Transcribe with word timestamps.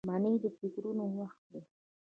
منی 0.09 0.33
د 0.43 0.45
فکرونو 0.57 1.05
وخت 1.17 1.41
دی 1.51 1.61